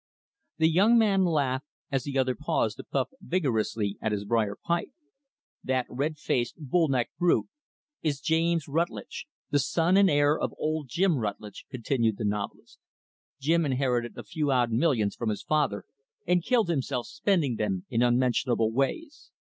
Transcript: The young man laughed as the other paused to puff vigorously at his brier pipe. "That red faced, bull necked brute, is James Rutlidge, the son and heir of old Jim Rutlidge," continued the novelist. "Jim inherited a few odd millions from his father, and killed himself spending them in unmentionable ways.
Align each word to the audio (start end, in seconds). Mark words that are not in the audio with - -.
The 0.57 0.67
young 0.67 0.97
man 0.97 1.25
laughed 1.25 1.67
as 1.91 2.05
the 2.05 2.17
other 2.17 2.33
paused 2.33 2.77
to 2.77 2.83
puff 2.83 3.09
vigorously 3.21 3.99
at 4.01 4.11
his 4.11 4.25
brier 4.25 4.55
pipe. 4.65 4.89
"That 5.63 5.85
red 5.89 6.17
faced, 6.17 6.55
bull 6.57 6.87
necked 6.87 7.15
brute, 7.19 7.45
is 8.01 8.19
James 8.19 8.67
Rutlidge, 8.67 9.27
the 9.51 9.59
son 9.59 9.97
and 9.97 10.09
heir 10.09 10.39
of 10.39 10.55
old 10.57 10.87
Jim 10.89 11.17
Rutlidge," 11.19 11.67
continued 11.69 12.17
the 12.17 12.25
novelist. 12.25 12.79
"Jim 13.39 13.63
inherited 13.63 14.17
a 14.17 14.23
few 14.23 14.49
odd 14.49 14.71
millions 14.71 15.15
from 15.15 15.29
his 15.29 15.43
father, 15.43 15.85
and 16.25 16.41
killed 16.43 16.67
himself 16.69 17.05
spending 17.05 17.57
them 17.57 17.85
in 17.91 18.01
unmentionable 18.01 18.71
ways. 18.71 19.29